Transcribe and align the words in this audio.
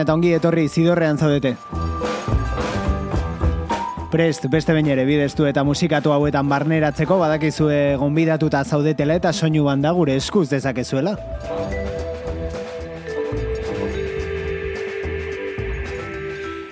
Gabon 0.00 0.08
eta 0.08 0.14
ongi 0.16 0.30
etorri 0.32 0.68
zidorrean 0.68 1.18
zaudete. 1.18 1.56
Prest, 4.10 4.46
beste 4.50 4.72
bain 4.72 4.86
ere 4.88 5.04
bideztu 5.04 5.44
eta 5.44 5.62
musikatu 5.62 6.12
hauetan 6.14 6.48
barneratzeko 6.48 7.18
badakizue 7.20 7.96
gonbidatuta 8.00 8.64
zaudetela 8.64 9.18
eta 9.20 9.32
soinu 9.32 9.64
banda 9.64 9.92
gure 9.92 10.16
eskuz 10.16 10.48
dezakezuela. 10.48 11.16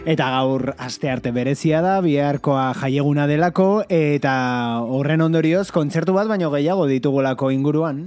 Eta 0.08 0.30
gaur 0.32 0.72
aste 0.78 1.10
arte 1.12 1.30
berezia 1.30 1.82
da, 1.84 1.98
biharkoa 2.00 2.72
jaieguna 2.80 3.26
delako, 3.28 3.84
eta 3.90 4.80
horren 4.88 5.20
ondorioz 5.20 5.68
kontzertu 5.70 6.16
bat 6.16 6.32
baino 6.32 6.48
gehiago 6.54 6.88
ditugulako 6.88 7.52
inguruan. 7.52 8.06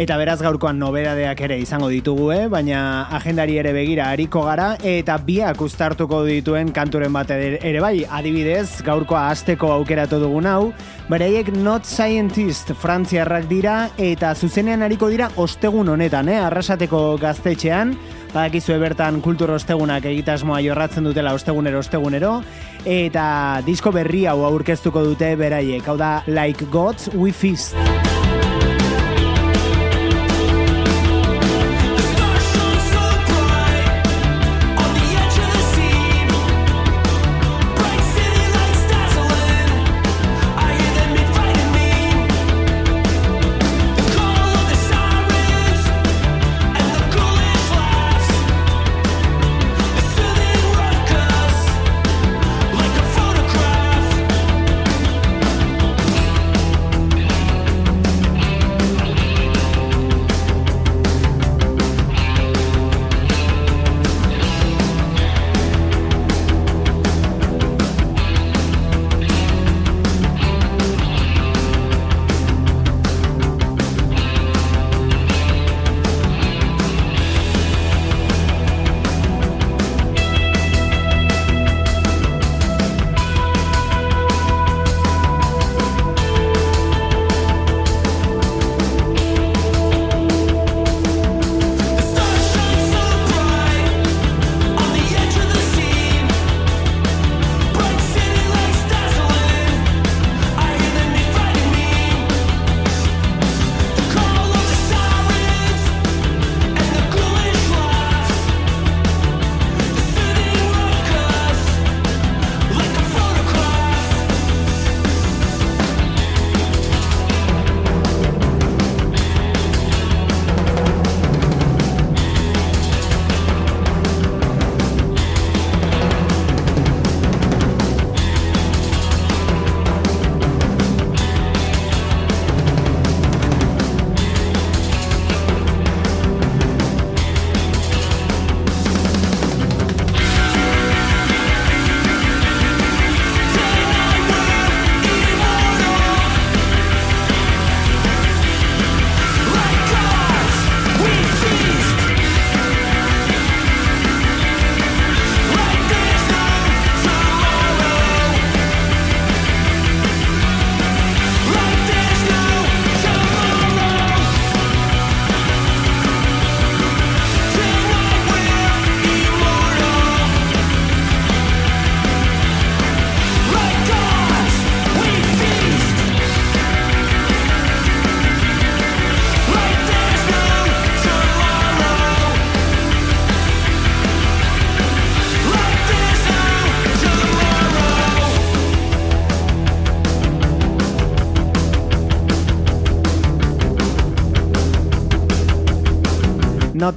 Eta 0.00 0.16
beraz 0.16 0.38
gaurkoan 0.40 0.78
nobedadeak 0.80 1.42
ere 1.44 1.58
izango 1.60 1.90
ditugu, 1.92 2.30
eh? 2.32 2.46
baina 2.48 3.10
agendari 3.12 3.58
ere 3.60 3.74
begira 3.76 4.06
hariko 4.08 4.40
gara 4.46 4.70
eta 4.88 5.18
biak 5.20 5.60
ustartuko 5.60 6.22
dituen 6.24 6.70
kanturen 6.72 7.12
bat 7.12 7.28
ere 7.34 7.82
bai, 7.84 8.06
adibidez, 8.08 8.80
gaurkoa 8.86 9.26
asteko 9.34 9.68
aukeratu 9.74 10.16
dugun 10.22 10.48
hau, 10.48 10.72
beraiek 11.12 11.50
Not 11.58 11.84
Scientist 11.84 12.72
frantziarrak 12.72 13.50
dira 13.50 13.90
eta 14.00 14.32
zuzenean 14.32 14.80
hariko 14.80 15.10
dira 15.12 15.28
ostegun 15.36 15.92
honetan, 15.92 16.32
eh? 16.32 16.40
arrasateko 16.40 17.18
gaztetxean, 17.20 17.92
badakizue 18.32 18.80
bertan 18.80 19.20
kultur 19.20 19.52
ostegunak 19.58 20.08
egitasmoa 20.08 20.62
jorratzen 20.64 21.04
dutela 21.04 21.36
ostegunero 21.36 21.84
ostegunero, 21.84 22.32
eta 22.88 23.60
disko 23.68 23.92
berri 23.92 24.24
hau 24.24 24.40
aurkeztuko 24.48 25.04
dute 25.12 25.34
beraiek, 25.36 25.84
hau 25.84 26.00
da 26.00 26.14
Like 26.32 26.72
Gods 26.72 27.12
We 27.12 27.36
Feast. 27.36 27.76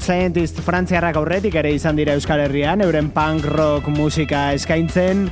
Scientist 0.06 0.60
frantziarrak 0.62 1.16
aurretik 1.18 1.56
ere 1.58 1.72
izan 1.74 1.98
dira 1.98 2.14
Euskal 2.14 2.44
Herrian, 2.44 2.84
euren 2.86 3.08
punk 3.10 3.48
rock 3.50 3.88
musika 3.90 4.52
eskaintzen, 4.54 5.24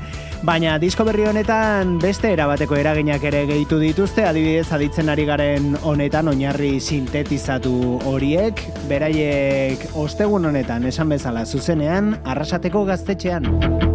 baina 0.42 0.80
disko 0.82 1.06
berri 1.06 1.28
honetan 1.30 2.00
beste 2.02 2.32
erabateko 2.34 2.80
eraginak 2.82 3.22
ere 3.30 3.44
gehitu 3.52 3.78
dituzte, 3.78 4.26
adibidez 4.26 4.66
aditzen 4.74 5.14
ari 5.14 5.30
garen 5.30 5.78
honetan 5.86 6.34
oinarri 6.34 6.80
sintetizatu 6.82 7.78
horiek, 8.10 8.66
beraiek 8.90 9.92
ostegun 9.94 10.50
honetan 10.50 10.90
esan 10.90 11.14
bezala 11.14 11.46
zuzenean, 11.46 12.16
arrasateko 12.26 12.88
gaztetxean. 12.90 13.93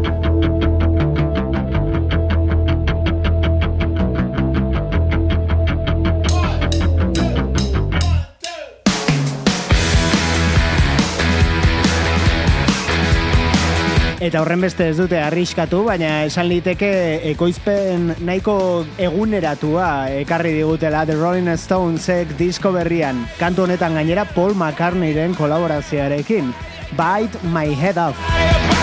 Eta 14.29 14.43
horren 14.43 14.61
beste 14.61 14.85
ez 14.91 14.97
dute 14.99 15.17
arriskatu, 15.25 15.79
baina 15.87 16.27
esan 16.27 16.51
liteke 16.51 16.91
ekoizpen 17.31 18.11
nahiko 18.29 18.57
eguneratua 19.01 19.87
ekarri 20.19 20.53
digutela 20.59 21.07
The 21.09 21.17
Rolling 21.17 21.49
Stonesek 21.57 22.35
disko 22.37 22.75
berrian. 22.77 23.23
Kantu 23.41 23.65
honetan 23.65 23.97
gainera 23.97 24.27
Paul 24.35 24.53
McCartneyren 24.53 25.33
kolaborazioarekin. 25.39 26.53
Bite 26.93 27.41
my 27.57 27.73
head 27.73 27.97
off. 27.97 28.78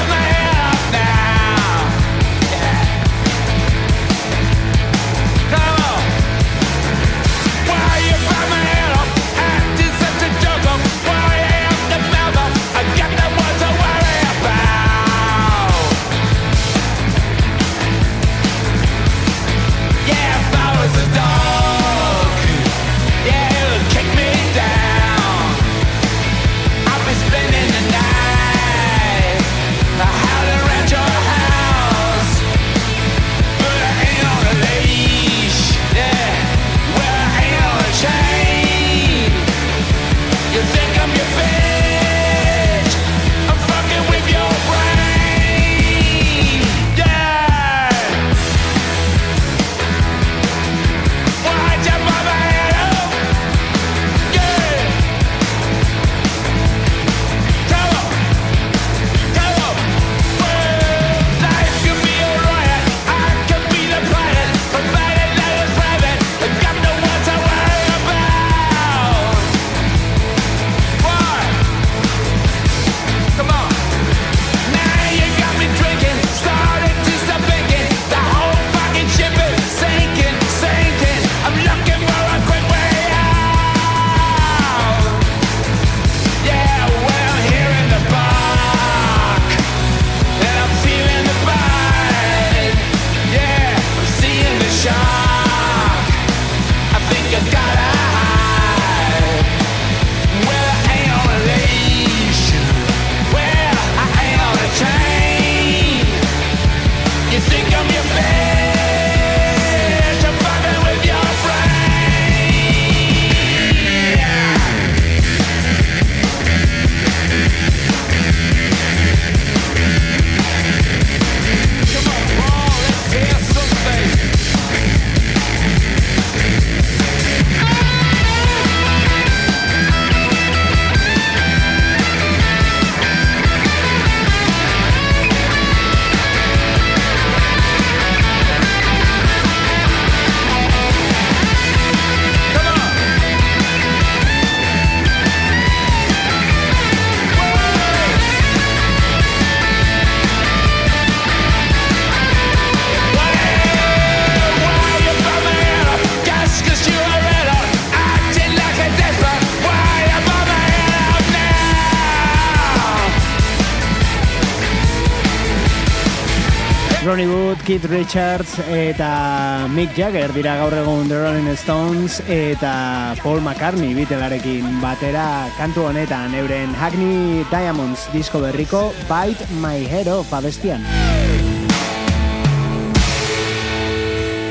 Keith 167.16 167.86
Richards 167.86 168.60
eta 168.68 169.70
Mick 169.72 169.96
Jagger 169.96 170.34
dira 170.36 170.58
gaur 170.60 170.74
egun 170.76 171.08
The 171.08 171.22
Rolling 171.22 171.48
Stones 171.56 172.18
eta 172.28 173.16
Paul 173.22 173.40
McCartney 173.40 173.94
bitelarekin 173.96 174.82
batera 174.82 175.48
kantu 175.56 175.86
honetan 175.88 176.36
euren 176.36 176.76
Hackney 176.76 177.46
Diamonds 177.48 178.10
disko 178.12 178.42
berriko 178.44 178.90
Bite 179.08 179.48
My 179.62 179.86
Head 179.88 180.12
Off 180.12 180.34
abestian. 180.36 180.84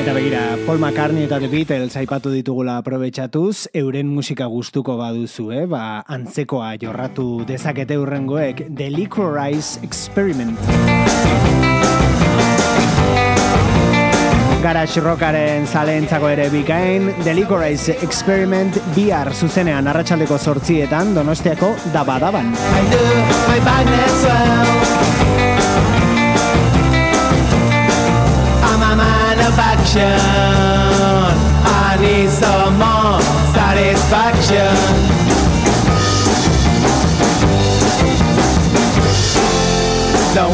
Eta 0.00 0.16
begira, 0.16 0.56
Paul 0.64 0.80
McCartney 0.80 1.28
eta 1.28 1.42
The 1.44 1.52
Beatles 1.52 1.98
aipatu 2.00 2.32
ditugula 2.32 2.78
aprobetsatuz, 2.80 3.68
euren 3.76 4.08
musika 4.08 4.48
gustuko 4.48 4.96
baduzu, 4.96 5.50
eh? 5.52 5.66
ba, 5.68 6.00
antzekoa 6.08 6.78
jorratu 6.80 7.44
dezakete 7.44 8.00
urrengoek 8.00 8.70
The 8.72 8.88
Licorice 8.88 9.84
Experiment. 9.84 10.56
Garage 14.64 15.00
Rockaren 15.04 15.66
zalentzako 15.68 16.30
ere 16.32 16.46
bikain, 16.48 17.10
The 17.20 17.34
Licorice 17.36 17.98
Experiment 18.06 18.78
bihar 18.96 19.28
zuzenean 19.34 19.90
arratsaldeko 19.92 20.38
sortzietan 20.40 21.12
donostiako 21.12 21.74
dabadaban. 21.92 22.48
I 22.56 23.60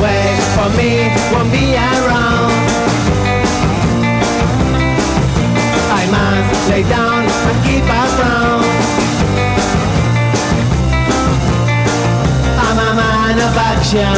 way 0.03 0.39
for 0.55 0.69
me 0.77 1.09
won't 1.33 1.51
be 1.53 1.77
around 1.77 2.00
lay 6.83 6.89
down 6.89 7.25
and 7.25 7.65
keep 7.65 7.85
our 7.85 8.09
ground. 8.17 8.65
I'm 12.65 12.79
a 12.79 12.95
man 12.95 13.39
of 13.39 13.57
action. 13.57 14.17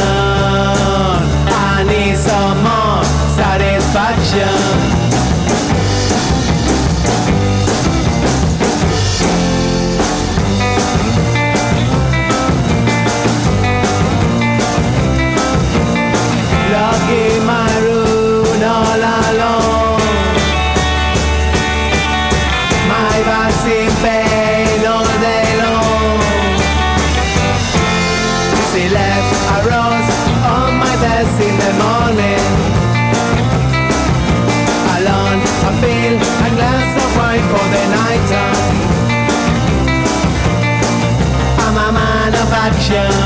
I 1.47 1.83
need 1.87 2.17
some 2.17 2.63
more 2.63 3.03
satisfaction. 3.35 5.12
Action. 42.95 43.22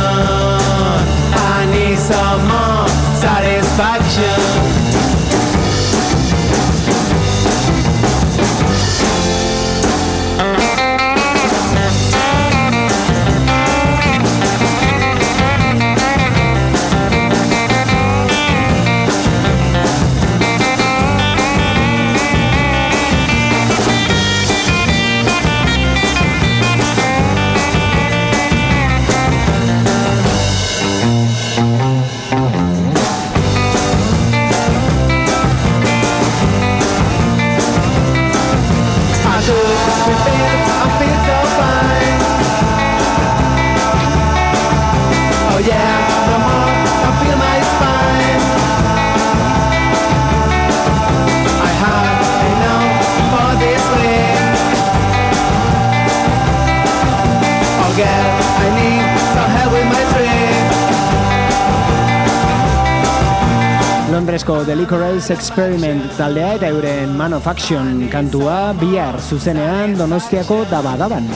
Londresko 64.48 64.66
The 64.66 64.76
Licorice 64.76 65.34
Experiment 65.34 66.06
taldea 66.16 66.54
eta 66.56 66.70
euren 66.72 67.10
Man 67.18 67.34
of 67.34 67.48
Action 67.48 68.08
kantua 68.08 68.72
bihar 68.80 69.20
zuzenean 69.20 69.98
Donostiako 69.98 70.64
dabadaban. 70.72 71.28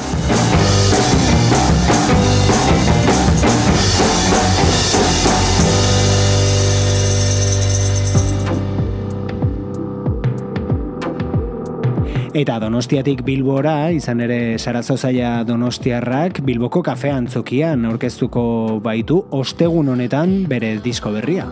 Eta 12.33 12.59
Donostiatik 12.63 13.25
Bilbora, 13.27 13.91
izan 13.91 14.21
ere 14.21 14.57
Sarazo 14.57 14.95
Zaila 14.95 15.43
Donostiarrak 15.43 16.39
Bilboko 16.47 16.79
kafean 16.81 17.27
zokian 17.27 17.83
aurkeztuko 17.91 18.79
baitu 18.79 19.25
ostegun 19.31 19.91
honetan 19.91 20.45
bere 20.47 20.77
disko 20.79 21.11
berria. 21.11 21.49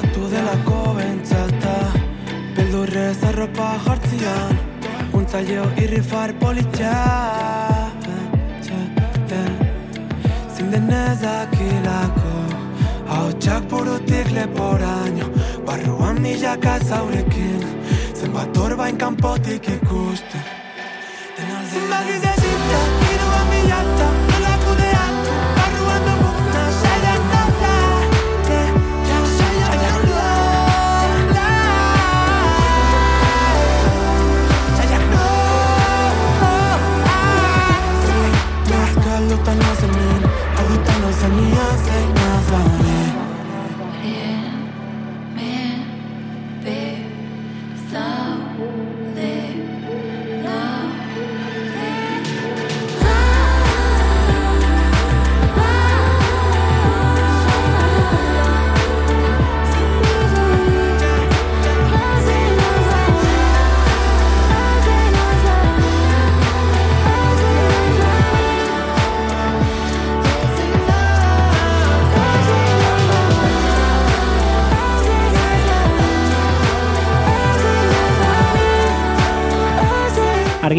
gertatu 0.00 0.28
dela 0.30 0.56
kobentzalta 0.64 1.92
Beldurrez 2.56 3.22
arropa 3.24 3.78
jartzian 3.84 4.58
Untzaio 5.12 5.64
irri 5.76 6.02
far 6.02 6.32
politxa 6.40 6.94
Zinden 10.56 10.90
ezakilako 10.90 12.36
Hau 13.08 13.32
txak 13.32 13.68
burutik 13.70 14.30
leporaino 14.32 15.28
Barruan 15.66 16.22
milaka 16.22 16.78
zaurekin 16.78 17.66
Zenbat 18.14 18.56
orbain 18.56 18.96
kanpotik 18.96 19.68
ikusten. 19.68 20.49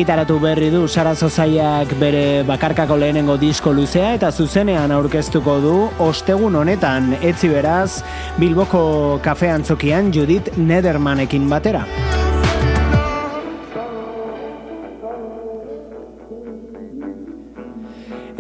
Argitaratu 0.02 0.40
berri 0.42 0.72
du 0.74 0.88
Sara 0.88 1.14
Zozaiak 1.14 1.92
bere 2.00 2.42
bakarkako 2.42 2.96
lehenengo 2.98 3.36
disko 3.38 3.70
luzea 3.70 4.16
eta 4.16 4.32
zuzenean 4.32 4.90
aurkeztuko 4.90 5.60
du 5.62 5.74
ostegun 6.02 6.56
honetan 6.58 7.12
etzi 7.22 7.52
beraz 7.52 8.02
Bilboko 8.42 9.20
kafe 9.22 9.52
antzokian 9.54 10.10
Judith 10.12 10.58
Nedermanekin 10.58 11.46
batera. 11.46 11.86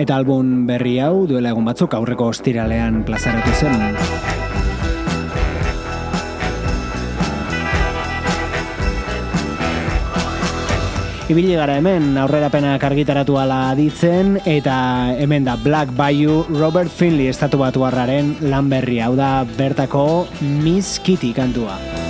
Eta 0.01 0.17
album 0.17 0.65
berri 0.65 0.97
hau 0.97 1.27
duela 1.29 1.53
egun 1.53 1.69
batzuk 1.69 1.93
aurreko 1.93 2.33
ostiralean 2.33 3.03
plazaratu 3.05 3.53
zen. 3.61 4.30
Ibili 11.31 11.55
gara 11.55 11.77
hemen 11.79 12.17
aurrerapenak 12.19 12.83
argitaratu 12.83 13.37
ala 13.39 13.71
aditzen 13.71 14.35
eta 14.43 14.75
hemen 15.15 15.47
da 15.47 15.55
Black 15.55 15.95
Bayou 15.95 16.43
Robert 16.51 16.91
Finley 16.91 17.31
estatu 17.31 17.61
batu 17.63 17.87
harraren 17.87 18.35
lan 18.51 18.67
berri 18.67 18.99
hau 18.99 19.15
da 19.15 19.47
bertako 19.55 20.27
Miss 20.41 20.99
Kitty 20.99 21.31
kantua. 21.31 22.00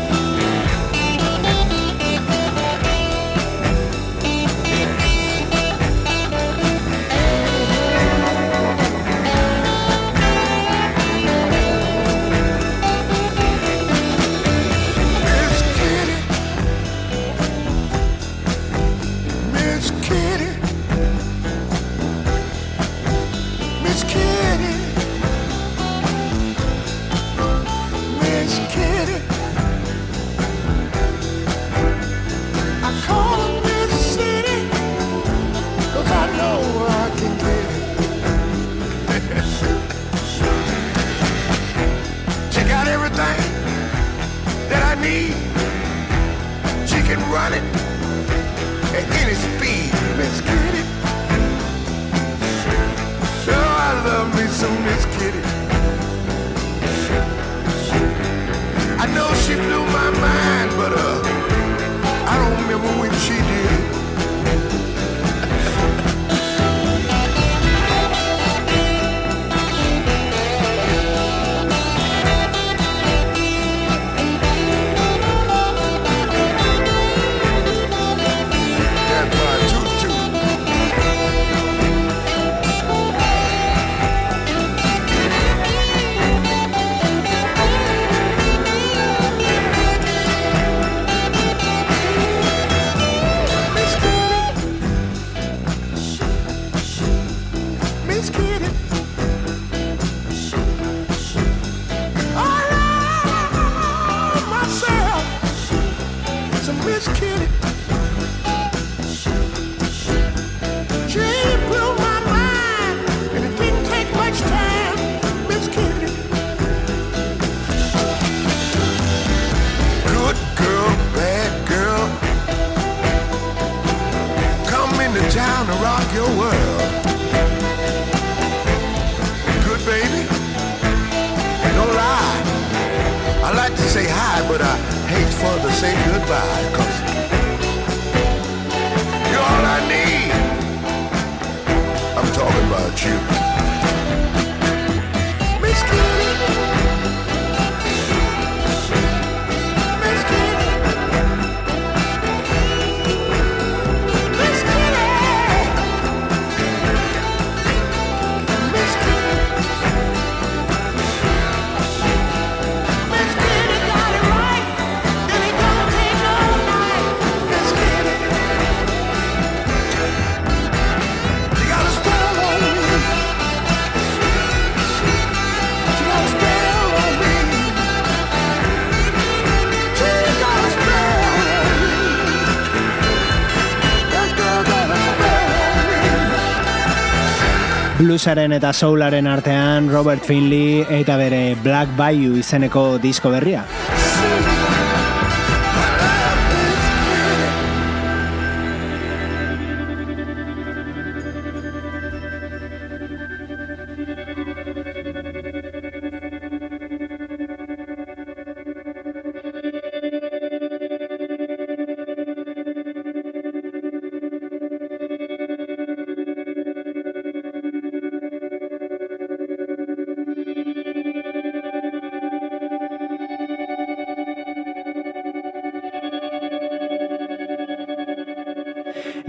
bluesaren 188.12 188.52
eta 188.52 188.74
soularen 188.76 189.28
artean 189.32 189.88
Robert 189.88 190.26
Finley 190.28 190.84
eta 191.00 191.16
bere 191.16 191.56
Black 191.64 191.96
Bayou 191.96 192.36
izeneko 192.44 192.86
disko 193.00 193.32
berria. 193.32 193.64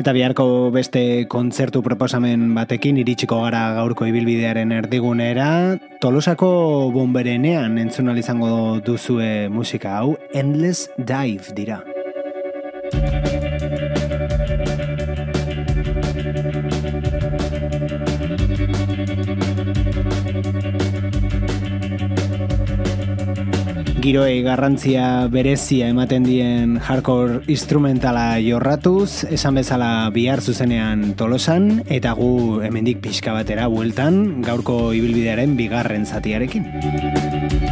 Eta 0.03 0.11
biharko 0.17 0.73
beste 0.75 1.01
kontzertu 1.31 1.79
proposamen 1.87 2.49
batekin 2.57 2.97
iritsiko 2.99 3.37
gara 3.45 3.61
gaurko 3.77 4.09
ibilbidearen 4.11 4.75
erdigunera, 4.75 5.47
Tolosako 6.03 6.51
bomberenean 6.91 7.79
entzun 7.79 8.11
izango 8.19 8.81
duzue 8.83 9.47
musika 9.49 9.95
hau 10.01 10.17
Endless 10.35 10.91
Dive 10.99 11.55
dira. 11.55 11.79
giroei 24.03 24.43
garrantzia 24.43 25.29
berezia 25.31 25.87
ematen 25.93 26.25
dien 26.27 26.75
hardcore 26.83 27.41
instrumentala 27.53 28.41
jorratuz, 28.43 29.23
esan 29.31 29.61
bezala 29.61 30.11
bihar 30.15 30.43
zuzenean 30.43 31.13
tolosan, 31.19 31.85
eta 31.87 32.17
gu 32.19 32.61
hemendik 32.67 33.01
pixka 33.05 33.37
batera 33.37 33.69
bueltan 33.71 34.43
gaurko 34.43 34.91
ibilbidearen 34.99 35.55
bigarren 35.57 36.05
zatiarekin. 36.07 37.72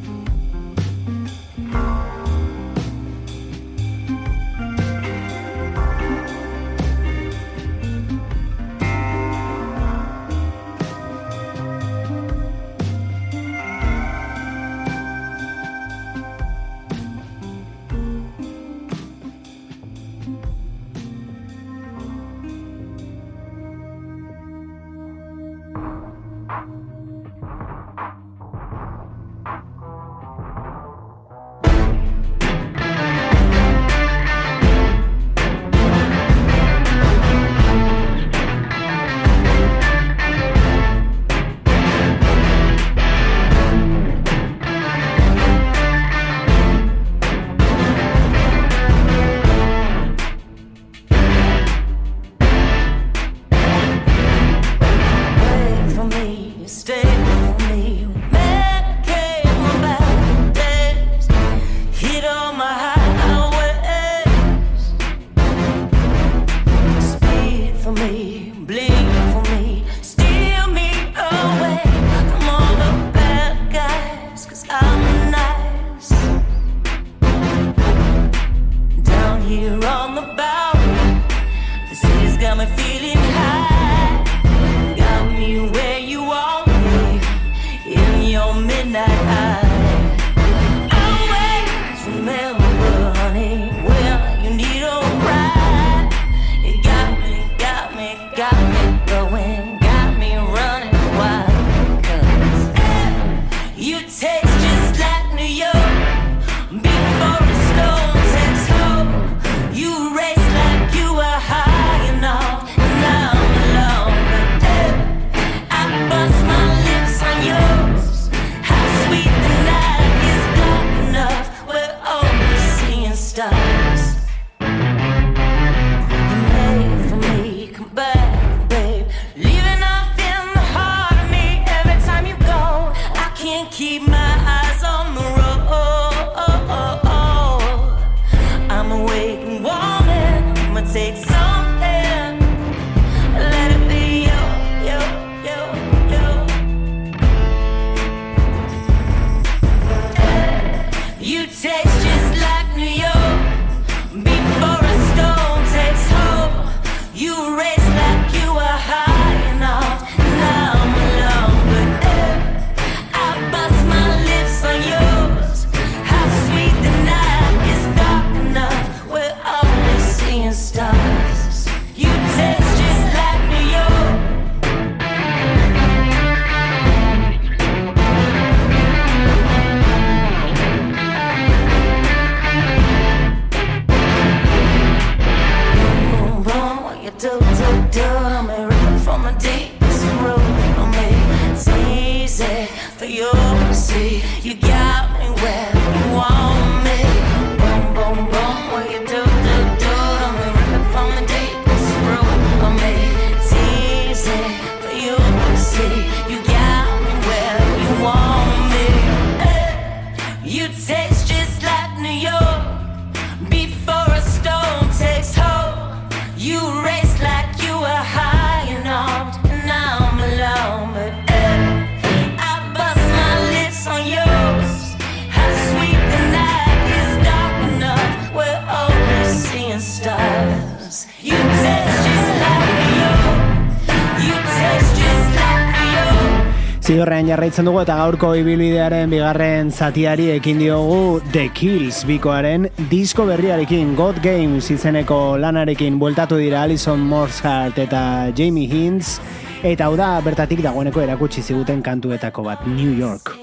Jarraitzen 237.51 237.67
dugu 237.67 237.81
eta 237.81 237.95
gaurko 237.99 238.27
ibilbidearen 238.39 239.11
bigarren 239.11 239.71
zatiari 239.71 240.29
ekin 240.37 240.61
diogu 240.61 241.19
The 241.33 241.49
Kills 241.51 242.05
bikoaren 242.07 242.69
disko 242.87 243.25
berriarekin 243.27 243.91
God 243.97 244.21
Games 244.23 244.71
izeneko 244.71 245.35
lanarekin 245.35 245.99
bueltatu 245.99 246.39
dira 246.39 246.63
Alison 246.63 247.03
Morshart 247.11 247.75
eta 247.83 248.31
Jamie 248.37 248.71
Hintz 248.71 249.19
eta 249.67 249.89
hau 249.89 249.97
da 249.99 250.13
bertatik 250.23 250.63
dagoeneko 250.63 251.03
erakutsi 251.03 251.43
ziguten 251.43 251.83
kantuetako 251.83 252.47
bat 252.47 252.63
New 252.67 252.95
York. 252.95 253.35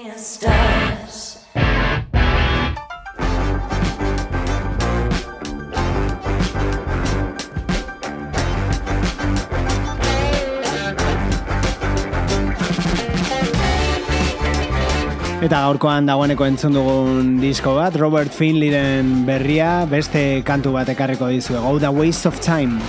Eta 15.39 15.61
gaurkoan 15.63 16.03
dagoeneko 16.03 16.43
entzun 16.43 16.73
dugun 16.75 17.29
disko 17.39 17.71
bat, 17.77 17.95
Robert 17.95 18.33
Finleyren 18.35 19.23
berria, 19.23 19.85
beste 19.87 20.43
kantu 20.43 20.73
bat 20.75 20.91
ekarriko 20.91 21.31
dizu, 21.31 21.55
Go 21.63 21.77
the 21.79 21.91
Waste 21.91 22.27
of 22.27 22.41
Time. 22.43 22.81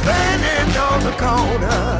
Standing 0.00 0.80
on 0.80 1.04
the 1.04 1.12
corner 1.20 1.95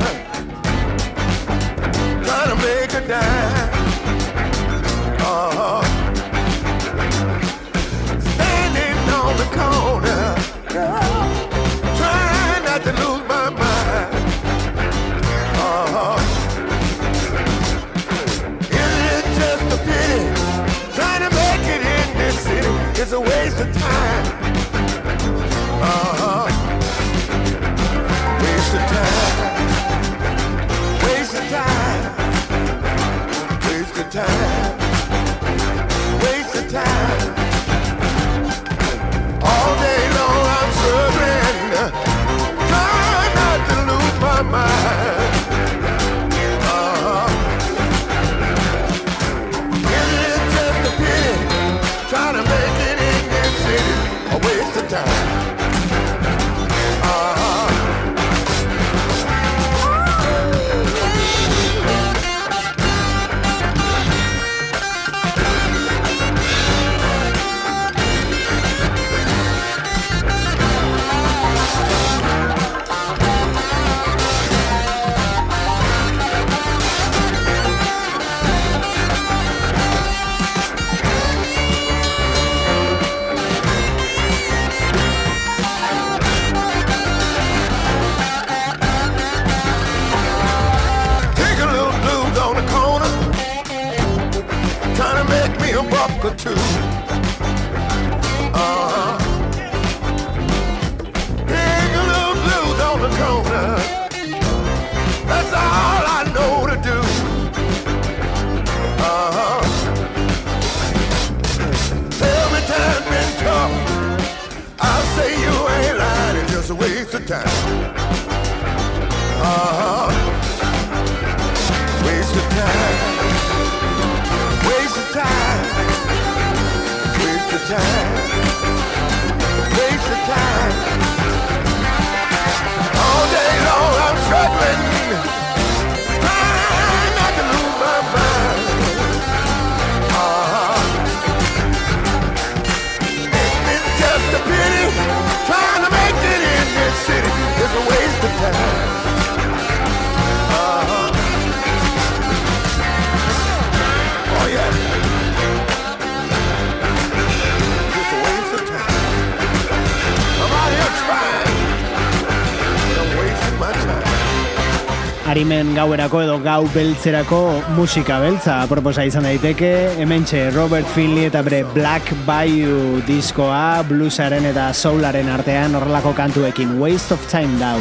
gauerako 165.96 166.18
edo 166.20 166.34
gau 166.44 166.66
beltzerako 166.74 167.38
musika 167.72 168.18
beltza 168.20 168.58
proposa 168.68 169.06
izan 169.08 169.24
daiteke. 169.24 169.70
Hementxe 169.96 170.50
Robert 170.52 170.84
Finley 170.92 171.30
eta 171.30 171.40
bere 171.46 171.62
Black 171.72 172.12
Bayou 172.26 173.00
diskoa 173.08 173.80
bluesaren 173.88 174.44
eta 174.44 174.68
soularen 174.76 175.32
artean 175.32 175.72
horrelako 175.78 176.12
kantuekin. 176.18 176.76
Waste 176.82 177.16
of 177.16 177.24
Time 177.32 177.56
Dau 177.56 177.80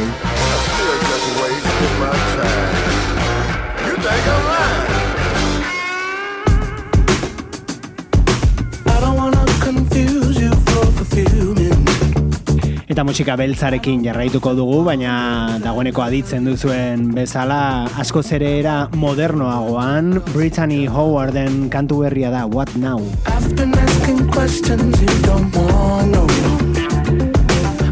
Eta 12.96 13.04
musika 13.04 13.34
beltzarekin 13.36 14.00
jarraituko 14.06 14.54
dugu, 14.56 14.78
baina 14.86 15.58
dagoeneko 15.60 16.00
aditzen 16.00 16.46
duzuen 16.48 17.02
bezala 17.12 17.58
asko 18.00 18.22
zerera 18.24 18.76
modernoagoan 18.96 20.22
Brittany 20.30 20.86
Howarden 20.88 21.68
kantu 21.68 21.98
berria 22.06 22.30
da 22.32 22.46
What 22.48 22.72
Now? 22.80 22.96
I've 23.28 23.52
been 23.54 23.76
asking 23.76 24.32
questions 24.32 24.96
you 24.96 25.12
don't 25.28 25.52
want 25.52 26.16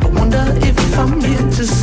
I 0.00 0.08
wonder 0.16 0.44
if 0.64 0.98
I'm 0.98 1.20
here 1.20 1.52
just 1.52 1.73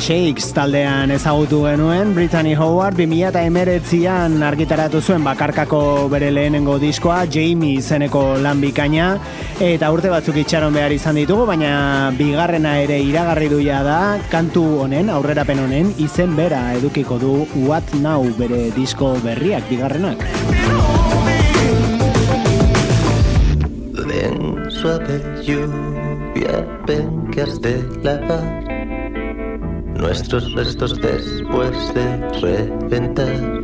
Shakes 0.00 0.54
taldean 0.56 1.10
ezagutu 1.12 1.58
genuen, 1.66 2.14
Brittany 2.16 2.54
Howard 2.56 2.96
2008an 2.96 4.38
argitaratu 4.46 5.02
zuen 5.04 5.24
bakarkako 5.26 6.08
bere 6.08 6.30
lehenengo 6.32 6.78
diskoa, 6.80 7.26
Jamie 7.28 7.76
izeneko 7.82 8.22
lan 8.40 8.62
bikaina, 8.64 9.10
eta 9.60 9.90
urte 9.92 10.08
batzuk 10.08 10.40
itxaron 10.40 10.72
behar 10.72 10.94
izan 10.96 11.20
ditugu, 11.20 11.44
baina 11.50 11.74
bigarrena 12.16 12.78
ere 12.80 12.96
iragarri 13.04 13.50
duia 13.52 13.82
da, 13.84 14.00
kantu 14.32 14.64
honen, 14.86 15.12
aurrerapen 15.12 15.60
honen, 15.66 15.92
izen 16.00 16.32
bera 16.38 16.62
edukiko 16.78 17.20
du 17.20 17.34
What 17.66 17.92
Now 18.00 18.24
bere 18.40 18.70
disko 18.76 19.14
berriak 19.20 19.68
bigarrenak. 19.68 20.24
suave 24.80 25.20
lluvia, 25.44 26.64
ven 26.86 27.30
que 27.30 27.42
has 27.42 27.60
de 27.60 27.82
lavar 28.02 28.69
nuestros 30.00 30.52
restos 30.54 31.00
después 31.00 31.94
de 31.94 32.28
reventar. 32.40 33.60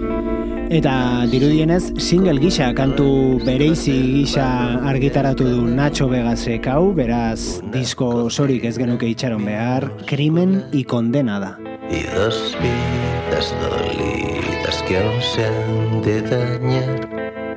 Eta 0.68 1.24
dirudienez, 1.30 1.92
single 1.96 2.40
gisa 2.40 2.74
kantu 2.74 3.38
bereizi 3.46 3.92
gisa 4.16 4.74
argitaratu 4.90 5.44
du 5.46 5.62
Nacho 5.62 6.08
Vegasek 6.10 6.66
hau, 6.66 6.92
beraz, 6.92 7.62
disko 7.72 8.28
sorik 8.30 8.64
ez 8.66 8.76
genuke 8.76 9.06
itxaron 9.06 9.44
behar, 9.46 9.92
krimen 10.06 10.64
y 10.72 10.84
condena 10.84 11.38
da. 11.38 11.58
Y 11.88 12.02
dos 12.18 12.56
vidas 12.58 13.54
dolidas 13.62 14.82
que 14.88 14.98
aún 14.98 15.22
se 15.22 15.46
han 15.46 16.02
de 16.02 16.20
dañar, 16.22 17.08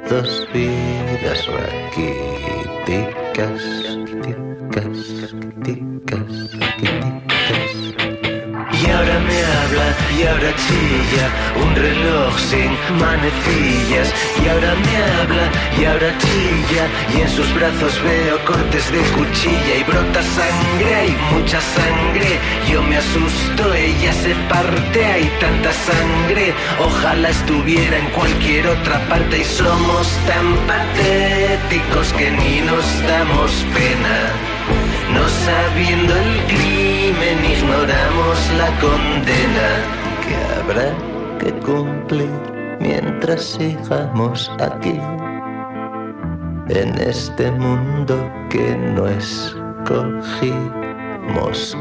dos 0.08 0.48
vidas 0.54 1.48
raquíticas, 1.50 3.62
ticas, 4.22 5.19
y 10.20 10.24
ahora 10.24 10.54
chilla 10.56 11.26
un 11.64 11.76
reloj 11.76 12.38
sin 12.38 12.72
manecillas. 13.00 14.14
Y 14.44 14.50
ahora 14.50 14.76
me 14.76 14.96
habla 15.14 15.46
y 15.80 15.86
ahora 15.86 16.12
chilla 16.18 16.84
y 17.16 17.22
en 17.22 17.30
sus 17.30 17.54
brazos 17.54 18.02
veo 18.04 18.38
cortes 18.46 18.92
de 18.92 19.00
cuchilla 19.16 19.76
y 19.80 19.84
brota 19.84 20.22
sangre, 20.22 20.96
hay 20.96 21.18
mucha 21.32 21.62
sangre. 21.62 22.40
Yo 22.70 22.82
me 22.84 22.98
asusto, 22.98 23.74
ella 23.74 24.14
se 24.14 24.36
parte, 24.50 25.06
hay 25.06 25.32
tanta 25.40 25.72
sangre. 25.72 26.54
Ojalá 26.80 27.30
estuviera 27.30 27.98
en 27.98 28.10
cualquier 28.10 28.68
otra 28.68 29.00
parte 29.08 29.40
y 29.40 29.46
somos 29.46 30.08
tan 30.28 30.48
patéticos 30.68 32.12
que 32.14 32.32
ni 32.32 32.62
nos 32.62 32.86
damos 33.08 33.52
pena. 33.74 34.18
No 35.14 35.28
sabiendo 35.28 36.14
el 36.16 36.44
crimen 36.46 37.46
ignoramos 37.46 38.38
la 38.58 38.68
condena 38.80 40.09
que 40.30 40.38
habrá 40.54 40.90
que 41.40 41.50
cumplir 41.60 42.30
mientras 42.80 43.42
sigamos 43.42 44.50
aquí. 44.60 45.00
En 46.70 46.98
este 47.02 47.52
mundo 47.52 48.16
que 48.50 48.78
no 48.96 49.08
escogimos 49.08 50.58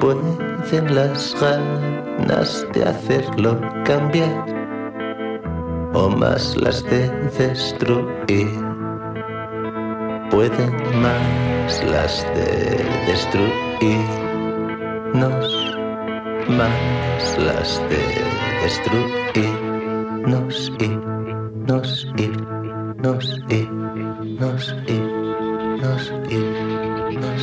pueden 0.01 0.94
las 0.94 1.36
ganas 1.40 2.66
de 2.72 2.84
hacerlo 2.84 3.61
cambiar 3.84 4.46
o 5.92 6.09
más 6.09 6.57
las 6.57 6.82
de 6.84 7.11
destruir 7.38 8.68
pueden 10.30 10.72
más 11.03 11.82
las 11.84 12.24
de 12.34 12.84
destruirnos, 13.07 15.77
más 16.49 17.38
las 17.38 17.80
de 17.88 17.99
destruirnos 18.62 20.72
y 20.80 20.88
nos 21.66 22.07
y 22.16 22.28
nos 23.01 23.01
y 23.01 23.03
nos 23.03 23.34
y 24.86 24.99
nos 25.80 26.12
y 26.28 26.40
nos 27.16 27.42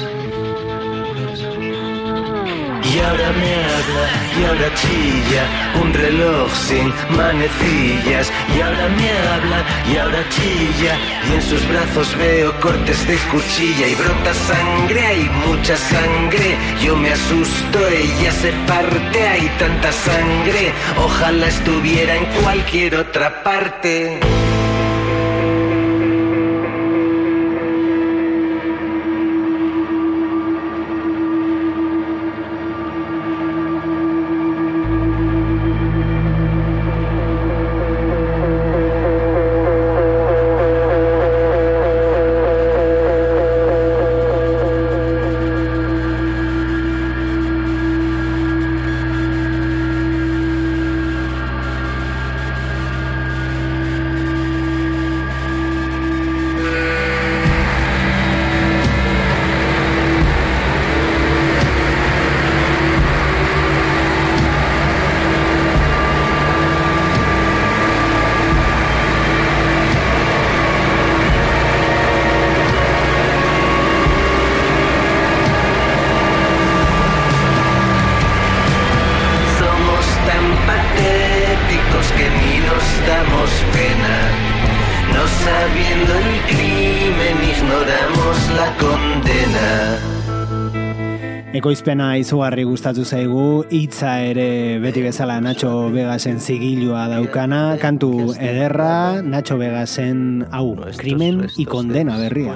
y 2.95 2.99
ahora 2.99 3.31
me 3.33 3.53
habla, 3.55 4.05
y 4.39 4.45
ahora 4.45 4.73
chilla 4.75 5.65
un 5.81 5.93
reloj 5.93 6.49
sin 6.67 6.93
manecillas. 7.17 8.31
Y 8.55 8.61
ahora 8.61 8.87
me 8.89 9.09
habla, 9.29 9.59
y 9.91 9.97
ahora 9.97 10.29
chilla. 10.29 10.93
Y 11.29 11.33
en 11.35 11.41
sus 11.41 11.67
brazos 11.67 12.15
veo 12.17 12.57
cortes 12.59 13.07
de 13.07 13.17
cuchilla 13.31 13.87
y 13.87 13.95
brota 13.95 14.33
sangre, 14.33 15.05
hay 15.05 15.29
mucha 15.47 15.75
sangre. 15.75 16.57
Yo 16.81 16.95
me 16.95 17.11
asusto, 17.11 17.79
ella 17.87 18.31
se 18.31 18.51
parte, 18.67 19.27
hay 19.27 19.47
tanta 19.59 19.91
sangre. 19.91 20.71
Ojalá 20.97 21.47
estuviera 21.47 22.15
en 22.15 22.25
cualquier 22.41 22.95
otra 22.95 23.43
parte. 23.43 24.19
Ekoizpena 91.65 92.11
izugarri 92.21 92.61
gustatu 92.61 93.01
zaigu, 93.01 93.63
hitza 93.73 94.11
ere 94.21 94.77
beti 94.83 95.01
bezala 95.01 95.39
Nacho 95.41 95.89
Vegasen 95.89 96.37
zigilua 96.37 97.07
daukana, 97.09 97.79
kantu 97.81 98.35
ederra, 98.37 99.23
Nacho 99.25 99.57
Vegasen 99.57 100.45
hau, 100.51 100.75
krimen 101.01 101.47
y 101.57 101.65
condena 101.65 102.19
berria. 102.21 102.53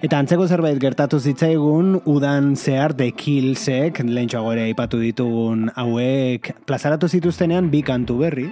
Eta 0.00 0.22
antzeko 0.22 0.46
zerbait 0.46 0.78
gertatu 0.78 1.18
zitzaigun, 1.18 1.96
udan 2.06 2.54
zehar 2.54 2.94
de 2.94 3.10
killsek, 3.10 4.04
lehentxoago 4.06 4.54
ere 4.54 4.70
aipatu 4.70 5.02
ditugun 5.02 5.72
hauek, 5.74 6.54
plazaratu 6.70 7.10
zituztenean 7.10 7.74
bi 7.74 7.82
kantu 7.82 8.22
berri, 8.22 8.50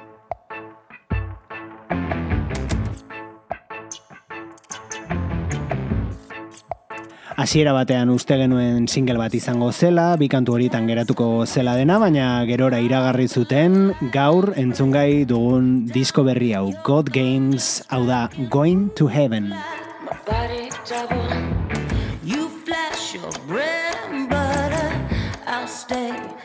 hasiera 7.39 7.73
batean 7.73 8.11
uste 8.11 8.37
genuen 8.37 8.89
single 8.91 9.15
bat 9.17 9.33
izango 9.33 9.71
zela, 9.73 10.17
bi 10.21 10.27
kantu 10.29 10.57
horitan 10.57 10.89
geratuko 10.91 11.47
zela 11.47 11.77
dena, 11.79 11.97
baina 12.03 12.43
gerora 12.45 12.81
iragarri 12.83 13.29
zuten 13.29 13.95
gaur 14.13 14.51
entzungai 14.59 15.25
dugun 15.31 15.87
disko 15.95 16.27
berri 16.27 16.51
hau 16.59 16.73
God 16.85 17.13
Games 17.15 17.71
hau 17.89 18.03
da 18.11 18.27
Going 18.51 18.91
to 18.99 19.07
Heaven. 19.07 19.55
You 22.25 22.51
flash 22.67 23.15
your 23.15 23.33
bread 23.47 23.97
and 24.11 24.29
butter 24.29 24.91
I'll 25.47 25.69
stay 25.69 26.38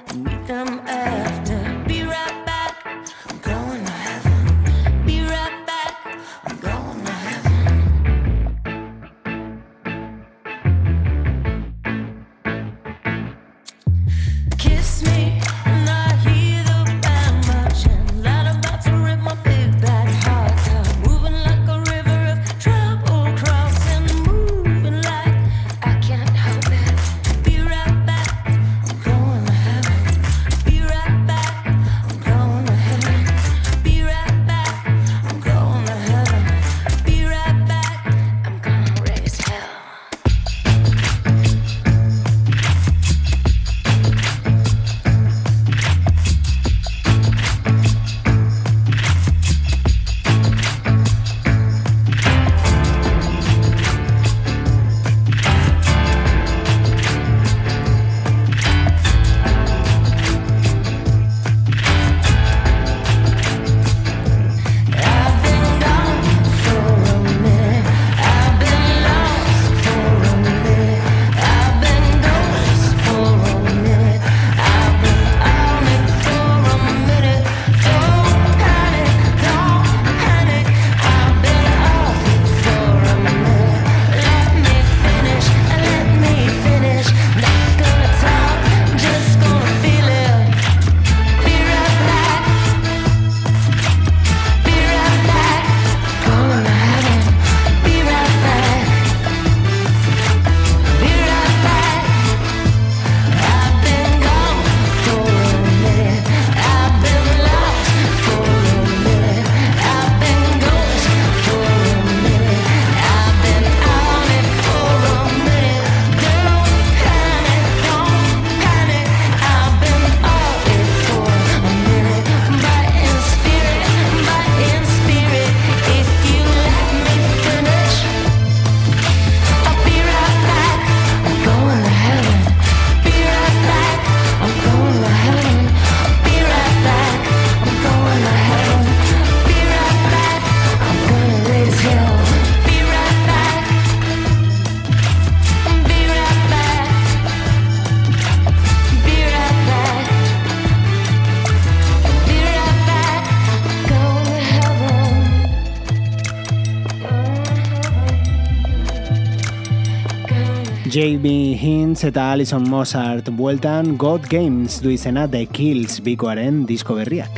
Eta 162.04 162.34
Alison 162.34 162.66
Mozart 162.68 163.30
bueltan 163.32 163.94
God 163.98 164.26
Games 164.28 164.82
du 164.84 164.90
izena 164.92 165.24
The 165.32 165.46
Kills 165.48 166.02
bikoaren 166.04 166.66
disko 166.68 166.98
berriak. 166.98 167.32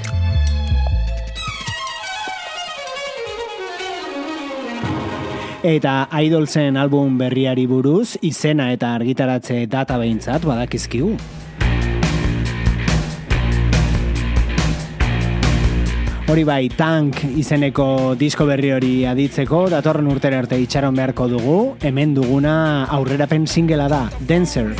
Eta 5.62 6.10
Idolsen 6.18 6.82
album 6.82 7.20
berriari 7.22 7.68
buruz 7.70 8.16
izena 8.26 8.72
eta 8.74 8.96
argitaratze 8.98 9.68
data 9.70 10.00
behintzat 10.02 10.50
badakizkigu. 10.50 11.14
Hori 16.36 16.44
bai, 16.44 16.66
tank 16.68 17.22
izeneko 17.40 17.86
disko 18.20 18.44
berri 18.50 18.74
hori 18.76 18.90
aditzeko, 19.08 19.62
datorren 19.72 20.10
urtera 20.12 20.42
arte 20.44 20.60
itxaron 20.60 21.00
beharko 21.00 21.30
dugu, 21.32 21.56
hemen 21.80 22.12
duguna 22.18 22.58
aurrerapen 23.00 23.48
singela 23.48 23.88
da, 23.88 24.02
Dancer. 24.20 24.74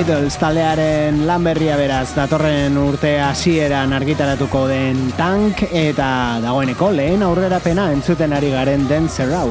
Idols 0.00 0.38
taldearen 0.40 1.26
lan 1.28 1.44
berria 1.44 1.74
beraz 1.76 2.14
datorren 2.16 2.78
urte 2.80 3.10
hasieran 3.20 3.92
argitaratuko 3.92 4.62
den 4.70 5.10
tank 5.18 5.66
eta 5.68 6.08
dagoeneko 6.40 6.88
lehen 6.96 7.26
aurrerapena 7.26 7.90
entzuten 7.92 8.32
ari 8.32 8.54
garen 8.56 8.88
den 8.88 9.12
zerrau. 9.12 9.48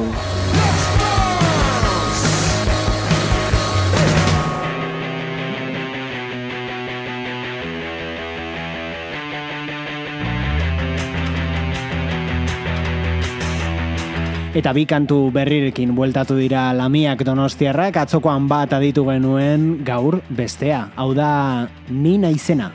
Eta 14.50 14.72
bi 14.74 14.82
kantu 14.82 15.28
berrirekin 15.30 15.92
bueltatu 15.94 16.34
dira 16.34 16.72
lamiak 16.74 17.20
donostiarrak, 17.22 18.00
atzokoan 18.02 18.48
bat 18.50 18.72
aditu 18.74 19.04
genuen 19.06 19.84
gaur 19.86 20.18
bestea. 20.26 20.88
Hau 20.98 21.12
da, 21.14 21.68
ni 21.86 22.16
naizena. 22.18 22.72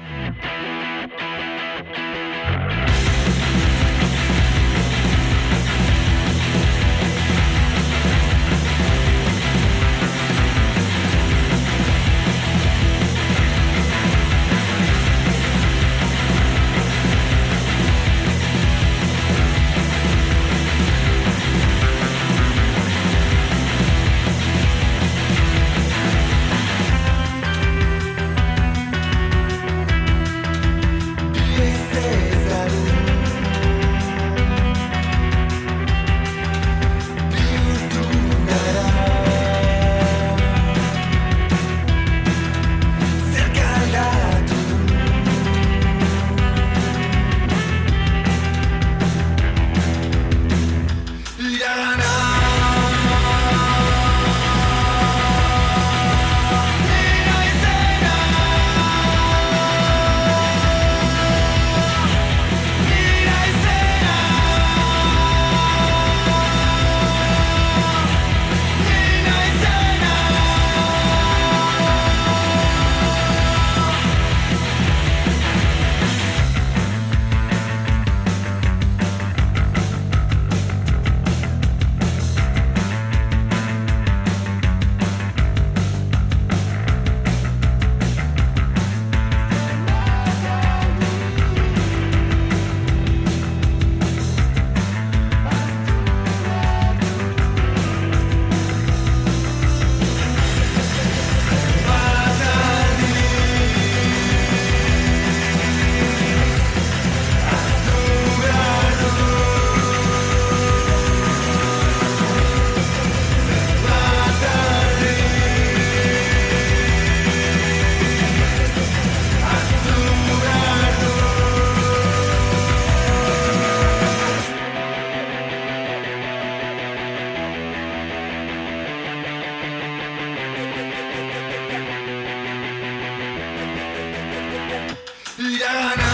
Yeah. 135.57 136.04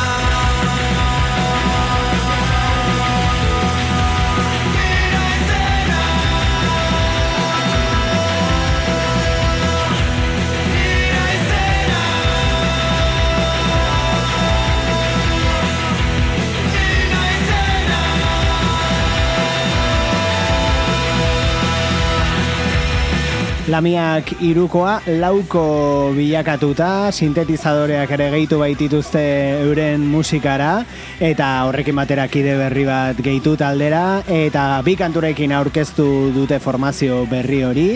Lamiak 23.71 24.33
irukoa 24.43 24.97
lauko 25.21 26.11
bilakatuta, 26.11 27.07
sintetizadoreak 27.15 28.11
ere 28.17 28.27
gehitu 28.33 28.57
baitituzte 28.59 29.21
euren 29.63 30.03
musikara, 30.11 30.81
eta 31.23 31.47
horrekin 31.69 31.95
batera 31.95 32.27
kide 32.27 32.57
berri 32.59 32.83
bat 32.89 33.21
gehitu 33.23 33.55
taldera, 33.55 34.25
eta 34.27 34.81
bi 34.83 34.97
kanturekin 34.99 35.55
aurkeztu 35.55 36.09
dute 36.35 36.59
formazio 36.59 37.23
berri 37.31 37.63
hori, 37.63 37.89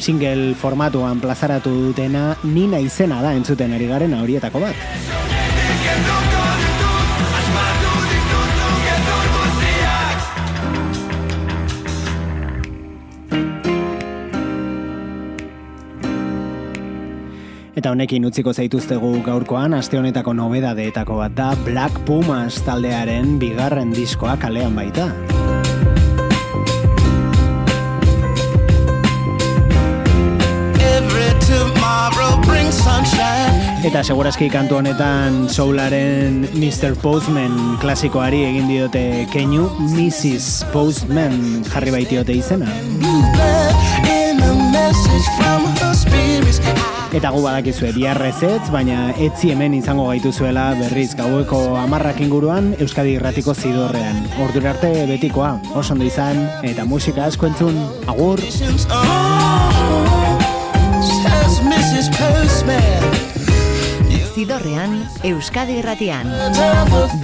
single 0.00 0.54
formatuan 0.56 1.20
plazaratu 1.20 1.76
dutena, 1.90 2.30
nina 2.48 2.80
izena 2.80 3.20
da 3.20 3.36
entzuten 3.36 3.76
ari 3.76 3.90
garen 3.92 4.16
horietako 4.16 4.64
bat. 4.64 5.27
Eta 17.78 17.92
honekin 17.94 18.24
utziko 18.26 18.50
zaituztegu 18.50 19.20
gaurkoan, 19.22 19.70
aste 19.76 20.00
honetako 20.00 20.32
nobedadeetako 20.34 21.20
bat 21.20 21.34
da 21.38 21.52
Black 21.62 22.00
Pumas 22.08 22.56
taldearen 22.66 23.36
bigarren 23.38 23.92
diskoa 23.94 24.34
kalean 24.42 24.74
baita. 24.74 25.06
Eta 33.86 34.02
segurazki 34.02 34.50
kantu 34.50 34.80
honetan 34.80 35.44
soularen 35.46 36.48
Mr. 36.58 36.98
Postman 36.98 37.78
klasikoari 37.78 38.42
egin 38.50 38.66
diote 38.72 39.04
keinu 39.30 39.70
Mrs. 39.94 40.66
Postman 40.74 41.62
jarri 41.70 41.94
baitiote 41.94 42.34
izena. 42.42 42.74
Eta 47.08 47.30
gu 47.32 47.38
badakizue 47.40 47.88
biarrezetz, 47.96 48.68
baina 48.68 49.14
etzi 49.24 49.48
hemen 49.54 49.72
izango 49.78 50.10
gaituzuela 50.10 50.66
berriz 50.76 51.14
gaueko 51.16 51.60
amarrak 51.80 52.20
inguruan 52.20 52.74
Euskadi 52.76 53.14
Irratiko 53.16 53.54
zidorrean. 53.56 54.18
Ordur 54.44 54.66
arte 54.68 54.90
betikoa, 55.08 55.54
oso 55.72 55.94
ondo 55.96 56.04
izan, 56.04 56.42
eta 56.68 56.84
musika 56.84 57.24
asko 57.30 57.48
entzun, 57.48 57.80
agur! 58.12 58.44
Zidorrean, 64.34 65.00
Euskadi 65.24 65.80
Irratian, 65.80 66.28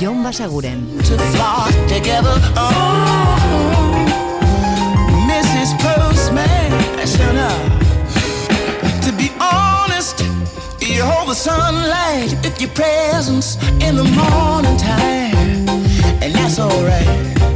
Jon 0.01 0.25
Basaguren. 0.25 0.81
Mrs. 5.29 5.77
Postman, 5.85 6.73
you 10.95 11.03
hold 11.03 11.29
the 11.29 11.35
sunlight 11.35 12.31
with 12.45 12.61
your 12.61 12.71
presence 12.71 13.57
in 13.83 13.97
the 13.97 14.05
morning 14.05 14.77
time, 14.77 15.69
and 16.23 16.33
that's 16.35 16.59
alright. 16.61 17.54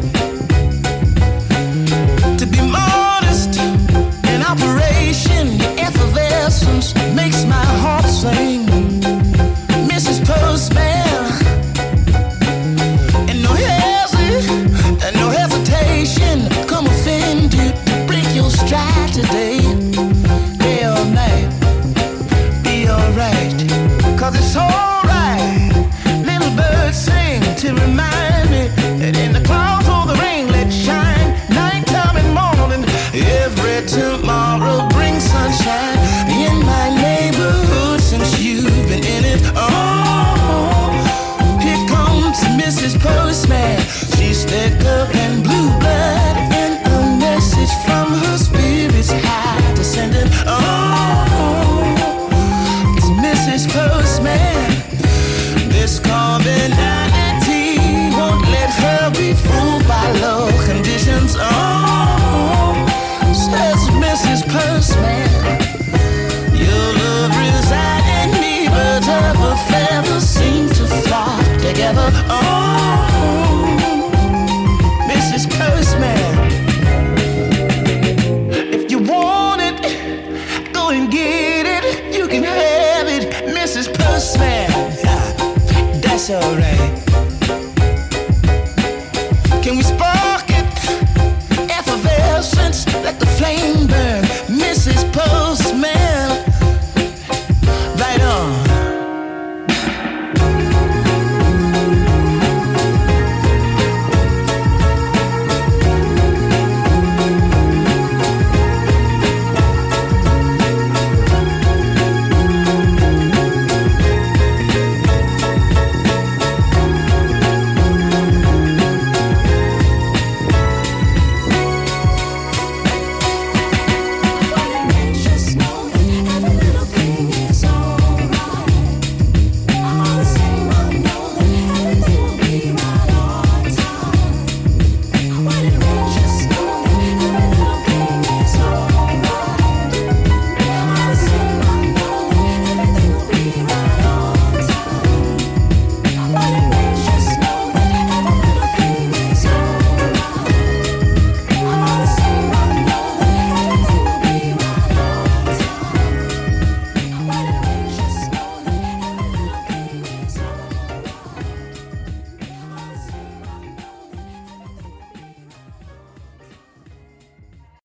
Together. 71.89 72.11
Oh, 72.29 72.58